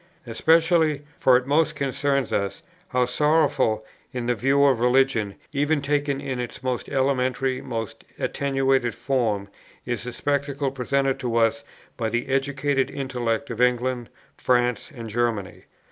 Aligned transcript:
Especially, 0.25 1.03
for 1.15 1.37
it 1.37 1.45
most 1.45 1.75
concerns 1.75 2.33
us, 2.33 2.63
how 2.87 3.05
sorrowful, 3.05 3.85
in 4.11 4.25
the 4.25 4.33
view 4.33 4.63
of 4.65 4.79
religion, 4.79 5.35
even 5.53 5.79
taken 5.79 6.19
in 6.19 6.39
its 6.39 6.63
most 6.63 6.89
elementary, 6.89 7.61
most 7.61 8.03
attenuated 8.17 8.95
form, 8.95 9.47
is 9.85 10.03
the 10.03 10.11
spectacle 10.11 10.71
presented 10.71 11.19
to 11.19 11.35
us 11.35 11.63
by 11.97 12.09
the 12.09 12.29
educated 12.29 12.89
intellect 12.89 13.51
of 13.51 13.61
England, 13.61 14.09
France, 14.37 14.91
and 14.91 15.07
Germany! 15.07 15.65